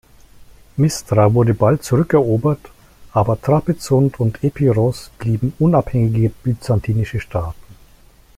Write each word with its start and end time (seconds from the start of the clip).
Mistra 0.77 1.31
wurde 1.35 1.53
bald 1.53 1.83
zurückerobert, 1.83 2.71
aber 3.11 3.39
Trapezunt 3.39 4.19
und 4.19 4.43
Epiros 4.43 5.11
blieben 5.19 5.53
unabhängige 5.59 6.31
byzantinische 6.43 7.19
Staaten. 7.19 7.53